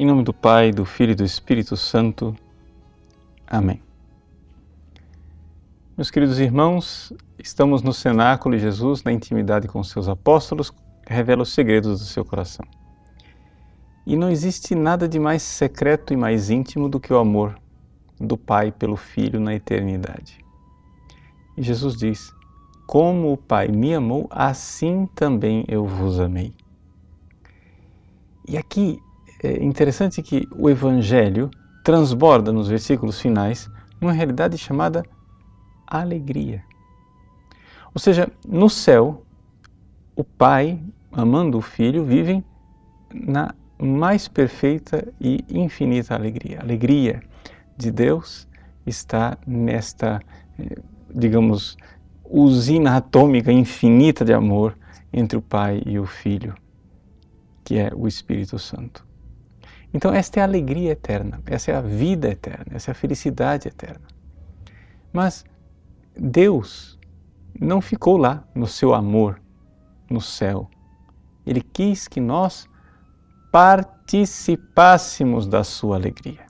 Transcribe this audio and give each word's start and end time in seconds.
Em 0.00 0.06
nome 0.06 0.22
do 0.22 0.32
Pai, 0.32 0.70
do 0.70 0.84
Filho 0.84 1.10
e 1.10 1.14
do 1.16 1.24
Espírito 1.24 1.76
Santo. 1.76 2.32
Amém. 3.44 3.82
Meus 5.96 6.08
queridos 6.08 6.38
irmãos, 6.38 7.12
estamos 7.36 7.82
no 7.82 7.92
cenáculo 7.92 8.54
e 8.54 8.60
Jesus, 8.60 9.02
na 9.02 9.10
intimidade 9.10 9.66
com 9.66 9.82
seus 9.82 10.08
apóstolos, 10.08 10.72
revela 11.04 11.42
os 11.42 11.52
segredos 11.52 11.98
do 11.98 12.06
seu 12.06 12.24
coração. 12.24 12.64
E 14.06 14.14
não 14.14 14.30
existe 14.30 14.72
nada 14.72 15.08
de 15.08 15.18
mais 15.18 15.42
secreto 15.42 16.12
e 16.12 16.16
mais 16.16 16.48
íntimo 16.48 16.88
do 16.88 17.00
que 17.00 17.12
o 17.12 17.18
amor 17.18 17.58
do 18.20 18.38
Pai 18.38 18.70
pelo 18.70 18.94
Filho 18.94 19.40
na 19.40 19.52
eternidade. 19.52 20.38
E 21.56 21.62
Jesus 21.62 21.96
diz: 21.96 22.32
Como 22.86 23.32
o 23.32 23.36
Pai 23.36 23.66
me 23.66 23.92
amou, 23.92 24.28
assim 24.30 25.08
também 25.12 25.64
eu 25.66 25.84
vos 25.84 26.20
amei. 26.20 26.54
E 28.46 28.56
aqui 28.56 29.02
é 29.42 29.62
interessante 29.62 30.22
que 30.22 30.48
o 30.56 30.68
Evangelho 30.68 31.50
transborda 31.84 32.52
nos 32.52 32.68
versículos 32.68 33.20
finais 33.20 33.70
uma 34.00 34.12
realidade 34.12 34.58
chamada 34.58 35.04
alegria. 35.86 36.62
Ou 37.94 38.00
seja, 38.00 38.30
no 38.46 38.68
céu, 38.68 39.24
o 40.14 40.22
Pai, 40.22 40.80
amando 41.12 41.58
o 41.58 41.62
Filho, 41.62 42.04
vivem 42.04 42.44
na 43.12 43.54
mais 43.80 44.26
perfeita 44.26 45.06
e 45.20 45.44
infinita 45.48 46.14
alegria. 46.14 46.58
A 46.58 46.62
alegria 46.62 47.22
de 47.76 47.92
Deus 47.92 48.48
está 48.84 49.38
nesta, 49.46 50.20
eh, 50.58 50.80
digamos, 51.14 51.76
usina 52.24 52.96
atômica 52.96 53.52
infinita 53.52 54.24
de 54.24 54.32
amor 54.32 54.76
entre 55.12 55.38
o 55.38 55.42
Pai 55.42 55.82
e 55.86 55.98
o 55.98 56.04
Filho, 56.04 56.54
que 57.64 57.78
é 57.78 57.90
o 57.94 58.08
Espírito 58.08 58.58
Santo. 58.58 59.07
Então, 59.92 60.12
esta 60.12 60.40
é 60.40 60.42
a 60.42 60.46
alegria 60.46 60.92
eterna, 60.92 61.40
essa 61.46 61.70
é 61.70 61.74
a 61.74 61.80
vida 61.80 62.28
eterna, 62.28 62.66
essa 62.72 62.90
é 62.90 62.92
a 62.92 62.94
felicidade 62.94 63.68
eterna. 63.68 64.06
Mas 65.12 65.44
Deus 66.14 66.98
não 67.58 67.80
ficou 67.80 68.16
lá 68.16 68.44
no 68.54 68.66
seu 68.66 68.92
amor, 68.92 69.40
no 70.10 70.20
céu. 70.20 70.68
Ele 71.46 71.62
quis 71.62 72.06
que 72.06 72.20
nós 72.20 72.68
participássemos 73.50 75.46
da 75.46 75.64
sua 75.64 75.96
alegria. 75.96 76.46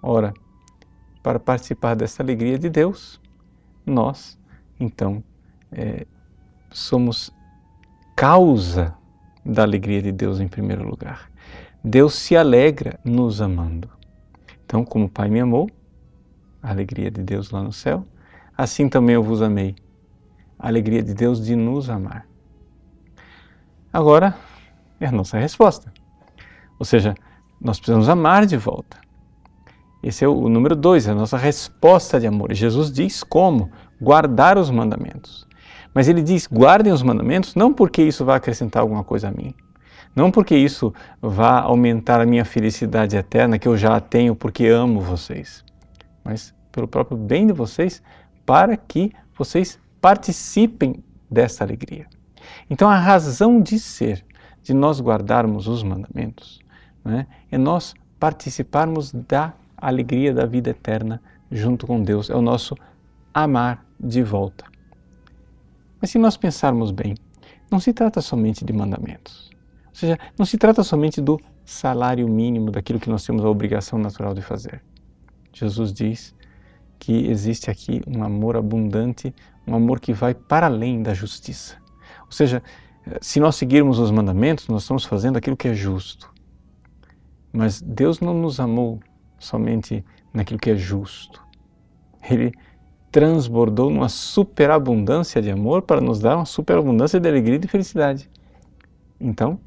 Ora, 0.00 0.32
para 1.22 1.40
participar 1.40 1.94
dessa 1.94 2.22
alegria 2.22 2.58
de 2.58 2.68
Deus, 2.68 3.20
nós, 3.84 4.38
então, 4.78 5.22
é, 5.70 6.06
somos 6.70 7.32
causa 8.16 8.94
da 9.44 9.62
alegria 9.62 10.00
de 10.00 10.12
Deus 10.12 10.40
em 10.40 10.48
primeiro 10.48 10.88
lugar. 10.88 11.31
Deus 11.84 12.14
se 12.14 12.36
alegra 12.36 13.00
nos 13.04 13.40
amando. 13.40 13.88
Então, 14.64 14.84
como 14.84 15.06
o 15.06 15.08
Pai 15.08 15.28
me 15.28 15.40
amou, 15.40 15.68
a 16.62 16.70
alegria 16.70 17.10
de 17.10 17.22
Deus 17.22 17.50
lá 17.50 17.62
no 17.62 17.72
céu, 17.72 18.06
assim 18.56 18.88
também 18.88 19.16
eu 19.16 19.22
vos 19.22 19.42
amei. 19.42 19.74
A 20.58 20.68
alegria 20.68 21.02
de 21.02 21.12
Deus 21.12 21.44
de 21.44 21.56
nos 21.56 21.90
amar. 21.90 22.26
Agora 23.92 24.36
é 25.00 25.06
a 25.06 25.12
nossa 25.12 25.38
resposta. 25.38 25.92
Ou 26.78 26.86
seja, 26.86 27.14
nós 27.60 27.78
precisamos 27.78 28.08
amar 28.08 28.46
de 28.46 28.56
volta. 28.56 28.96
Esse 30.02 30.24
é 30.24 30.28
o 30.28 30.48
número 30.48 30.76
dois, 30.76 31.08
a 31.08 31.14
nossa 31.14 31.36
resposta 31.36 32.20
de 32.20 32.26
amor. 32.26 32.52
Jesus 32.54 32.92
diz 32.92 33.24
como? 33.24 33.70
Guardar 34.00 34.56
os 34.56 34.70
mandamentos. 34.70 35.46
Mas 35.92 36.08
ele 36.08 36.22
diz: 36.22 36.46
guardem 36.46 36.92
os 36.92 37.02
mandamentos 37.02 37.54
não 37.54 37.72
porque 37.72 38.02
isso 38.02 38.24
vai 38.24 38.36
acrescentar 38.36 38.82
alguma 38.82 39.04
coisa 39.04 39.28
a 39.28 39.30
mim. 39.32 39.52
Não 40.14 40.30
porque 40.30 40.54
isso 40.54 40.92
vá 41.20 41.60
aumentar 41.60 42.20
a 42.20 42.26
minha 42.26 42.44
felicidade 42.44 43.16
eterna, 43.16 43.58
que 43.58 43.66
eu 43.66 43.76
já 43.76 43.96
a 43.96 44.00
tenho 44.00 44.34
porque 44.36 44.66
amo 44.66 45.00
vocês 45.00 45.64
mas 46.24 46.54
pelo 46.70 46.88
próprio 46.88 47.16
bem 47.16 47.46
de 47.46 47.52
vocês, 47.52 48.02
para 48.46 48.76
que 48.76 49.12
vocês 49.36 49.78
participem 50.00 51.02
dessa 51.30 51.64
alegria. 51.64 52.06
Então, 52.68 52.88
a 52.88 52.96
razão 52.96 53.60
de 53.60 53.78
ser 53.78 54.24
de 54.62 54.72
nós 54.72 55.00
guardarmos 55.00 55.66
os 55.66 55.82
mandamentos 55.82 56.60
né, 57.04 57.26
é 57.50 57.58
nós 57.58 57.94
participarmos 58.18 59.12
da 59.12 59.52
alegria 59.76 60.32
da 60.32 60.46
vida 60.46 60.70
eterna 60.70 61.20
junto 61.50 61.86
com 61.86 62.02
Deus, 62.02 62.30
é 62.30 62.34
o 62.34 62.42
nosso 62.42 62.76
amar 63.34 63.84
de 63.98 64.22
volta. 64.22 64.64
Mas 66.00 66.10
se 66.10 66.18
nós 66.18 66.36
pensarmos 66.36 66.90
bem, 66.90 67.14
não 67.70 67.80
se 67.80 67.92
trata 67.92 68.20
somente 68.20 68.64
de 68.64 68.72
mandamentos. 68.72 69.50
Ou 69.92 69.96
seja, 69.96 70.18
não 70.38 70.46
se 70.46 70.56
trata 70.56 70.82
somente 70.82 71.20
do 71.20 71.38
salário 71.64 72.26
mínimo 72.26 72.70
daquilo 72.70 72.98
que 72.98 73.10
nós 73.10 73.24
temos 73.24 73.44
a 73.44 73.48
obrigação 73.48 73.98
natural 73.98 74.34
de 74.34 74.40
fazer. 74.42 74.82
Jesus 75.52 75.92
diz 75.92 76.34
que 76.98 77.26
existe 77.28 77.70
aqui 77.70 78.00
um 78.06 78.24
amor 78.24 78.56
abundante, 78.56 79.34
um 79.66 79.74
amor 79.74 80.00
que 80.00 80.12
vai 80.12 80.34
para 80.34 80.66
além 80.66 81.02
da 81.02 81.12
justiça. 81.12 81.76
Ou 82.24 82.32
seja, 82.32 82.62
se 83.20 83.38
nós 83.38 83.56
seguirmos 83.56 83.98
os 83.98 84.10
mandamentos, 84.10 84.68
nós 84.68 84.82
estamos 84.82 85.04
fazendo 85.04 85.36
aquilo 85.36 85.56
que 85.56 85.68
é 85.68 85.74
justo. 85.74 86.32
Mas 87.52 87.82
Deus 87.82 88.20
não 88.20 88.32
nos 88.34 88.58
amou 88.58 89.00
somente 89.38 90.04
naquilo 90.32 90.58
que 90.58 90.70
é 90.70 90.76
justo. 90.76 91.42
Ele 92.30 92.52
transbordou 93.10 93.90
numa 93.90 94.08
superabundância 94.08 95.42
de 95.42 95.50
amor 95.50 95.82
para 95.82 96.00
nos 96.00 96.18
dar 96.18 96.36
uma 96.36 96.46
superabundância 96.46 97.20
de 97.20 97.28
alegria 97.28 97.56
e 97.56 97.58
de 97.58 97.68
felicidade. 97.68 98.30
Então, 99.20 99.60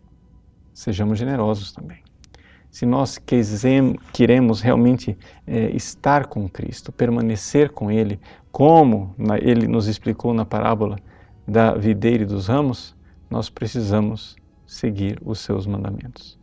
sejamos 0.75 1.17
generosos 1.17 1.71
também 1.71 2.05
se 2.75 2.85
nós 2.85 3.17
queremos 4.11 4.59
realmente 4.59 5.17
é, 5.47 5.73
estar 5.73 6.25
com 6.25 6.49
Cristo, 6.49 6.91
permanecer 6.91 7.69
com 7.69 7.89
Ele, 7.89 8.19
como 8.51 9.15
na, 9.17 9.37
Ele 9.37 9.65
nos 9.65 9.87
explicou 9.87 10.33
na 10.33 10.43
parábola 10.43 10.99
da 11.47 11.73
videira 11.73 12.23
e 12.23 12.25
dos 12.25 12.47
ramos, 12.47 12.93
nós 13.29 13.49
precisamos 13.49 14.35
seguir 14.67 15.17
os 15.23 15.39
seus 15.39 15.65
mandamentos. 15.65 16.37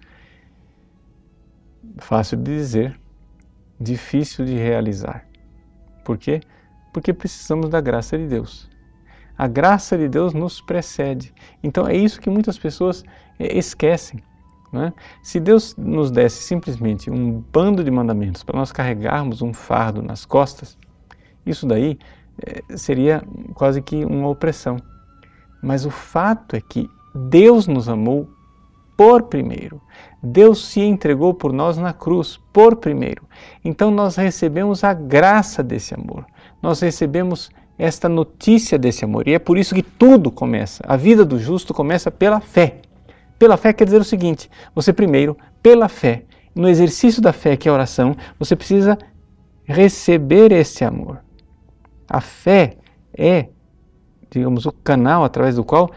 Fácil 1.99 2.39
de 2.39 2.45
dizer, 2.57 2.99
difícil 3.79 4.47
de 4.47 4.55
realizar. 4.55 5.29
Por 6.03 6.17
quê? 6.17 6.41
Porque 6.95 7.13
precisamos 7.13 7.69
da 7.69 7.79
graça 7.79 8.17
de 8.17 8.27
Deus. 8.27 8.71
A 9.37 9.47
graça 9.47 9.97
de 9.97 10.09
Deus 10.09 10.35
nos 10.35 10.61
precede. 10.61 11.33
Então 11.63 11.87
é 11.87 11.97
isso 11.97 12.21
que 12.21 12.31
muitas 12.31 12.59
pessoas 12.59 13.05
é, 13.39 13.57
esquecem 13.57 14.23
né? 14.73 14.95
Se 15.23 15.39
Deus 15.39 15.77
nos 15.77 16.11
desse 16.11 16.43
simplesmente 16.43 17.11
um 17.11 17.45
bando 17.53 17.85
de 17.85 17.91
mandamentos 17.91 18.43
para 18.43 18.59
nós 18.59 18.73
carregarmos 18.73 19.43
um 19.43 19.53
fardo 19.53 20.01
nas 20.01 20.25
costas, 20.25 20.79
isso 21.45 21.67
daí 21.67 21.99
é, 22.43 22.77
seria 22.77 23.23
quase 23.55 23.83
que 23.83 24.05
uma 24.05 24.29
opressão. 24.29 24.77
Mas 25.63 25.85
o 25.85 25.91
fato 25.91 26.57
é 26.57 26.61
que 26.61 26.89
Deus 27.15 27.67
nos 27.67 27.89
amou 27.89 28.31
por 28.97 29.25
primeiro. 29.25 29.81
Deus 30.23 30.65
se 30.65 30.81
entregou 30.81 31.35
por 31.35 31.53
nós 31.53 31.77
na 31.77 31.93
cruz 31.93 32.41
por 32.53 32.77
primeiro. 32.77 33.29
Então 33.63 33.91
nós 33.91 34.17
recebemos 34.17 34.83
a 34.83 34.95
graça 34.95 35.63
desse 35.63 35.95
amor. 35.95 36.25
Nós 36.63 36.81
recebemos 36.81 37.51
esta 37.79 38.09
notícia 38.09 38.79
desse 38.79 39.05
amor. 39.05 39.27
E 39.27 39.35
é 39.35 39.39
por 39.39 39.59
isso 39.59 39.75
que 39.75 39.83
tudo 39.83 40.31
começa. 40.31 40.83
A 40.87 40.97
vida 40.97 41.25
do 41.25 41.39
justo 41.39 41.73
começa 41.75 42.11
pela 42.11 42.41
fé. 42.41 42.81
Pela 43.39 43.57
fé 43.57 43.73
quer 43.73 43.85
dizer 43.85 44.01
o 44.01 44.05
seguinte: 44.05 44.51
você 44.75 44.93
primeiro, 44.93 45.37
pela 45.63 45.89
fé, 45.89 46.25
no 46.55 46.69
exercício 46.69 47.23
da 47.23 47.33
fé, 47.33 47.57
que 47.57 47.69
é 47.69 47.71
a 47.71 47.75
oração, 47.75 48.17
você 48.39 48.55
precisa 48.55 48.97
receber 49.65 50.53
esse 50.53 50.85
amor. 50.85 51.21
A 52.09 52.21
fé 52.21 52.77
é, 53.17 53.49
digamos, 54.31 54.67
o 54.67 54.73
canal 54.73 55.25
através 55.25 55.57
do 55.57 55.65
qual 55.65 55.91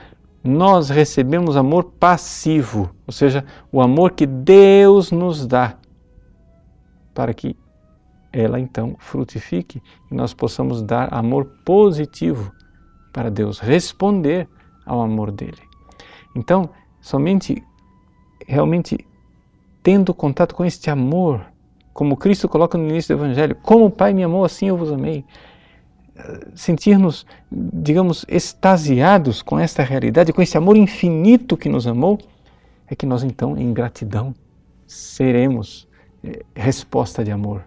nós 0.44 0.90
recebemos 0.90 1.58
amor 1.58 1.86
passivo, 2.00 2.92
ou 3.08 3.12
seja, 3.12 3.44
o 3.72 3.82
amor 3.82 4.12
que 4.12 4.28
Deus 4.28 5.12
nos 5.12 5.48
dá, 5.48 5.76
para 7.14 7.34
que 7.34 7.58
ela 8.36 8.60
então 8.60 8.98
frutifique 9.00 9.82
e 10.12 10.14
nós 10.14 10.34
possamos 10.34 10.82
dar 10.82 11.14
amor 11.14 11.46
positivo 11.64 12.52
para 13.14 13.32
Deus, 13.32 13.60
responder 13.60 14.46
ao 14.86 15.02
amor 15.02 15.32
dele. 15.32 15.62
Então, 16.36 16.70
somente 17.00 17.64
realmente 18.46 19.08
tendo 19.82 20.14
contato 20.14 20.54
com 20.54 20.66
este 20.66 20.90
amor, 20.90 21.46
como 21.94 22.18
Cristo 22.18 22.50
coloca 22.50 22.78
no 22.78 22.90
início 22.90 23.16
do 23.16 23.24
Evangelho, 23.24 23.56
como 23.56 23.86
o 23.86 23.92
Pai 23.92 24.14
me 24.14 24.24
amou, 24.24 24.44
assim 24.44 24.68
eu 24.68 24.76
vos 24.76 24.92
amei. 24.92 25.24
Sentir-nos, 26.54 27.26
digamos, 27.50 28.26
extasiados 28.28 29.42
com 29.42 29.58
esta 29.58 29.82
realidade, 29.82 30.34
com 30.34 30.42
esse 30.42 30.58
amor 30.58 30.76
infinito 30.76 31.56
que 31.56 31.70
nos 31.70 31.88
amou, 31.88 32.20
é 32.88 32.96
que 32.96 33.06
nós 33.06 33.24
então, 33.24 33.58
em 33.58 33.74
gratidão, 33.74 34.34
seremos 34.86 35.88
eh, 36.24 36.44
resposta 36.56 37.24
de 37.24 37.32
amor 37.32 37.64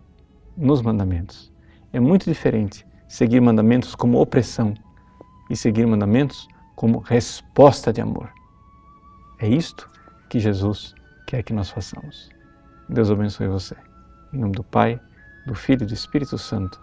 nos 0.59 0.83
mandamentos. 0.83 1.53
É 1.93 2.01
muito 2.01 2.25
diferente 2.25 2.85
seguir 3.07 3.41
mandamentos 3.41 3.95
como 3.95 4.21
opressão 4.21 4.75
e 5.49 5.57
seguir 5.57 5.87
mandamentos 5.87 6.49
como 6.75 6.99
resposta 6.99 7.93
de 7.93 8.01
amor. 8.01 8.31
É 9.39 9.49
isto 9.49 9.89
que 10.29 10.41
Jesus 10.41 10.95
quer 11.27 11.43
que 11.43 11.53
nós 11.53 11.71
façamos. 11.71 12.29
Deus 12.89 13.11
abençoe 13.11 13.49
você. 13.49 13.77
Em 14.33 14.39
nome 14.39 14.53
do 14.53 14.65
Pai, 14.65 15.01
do 15.47 15.55
Filho 15.55 15.85
e 15.85 15.87
do 15.87 15.95
Espírito 15.95 16.37
Santo. 16.37 16.81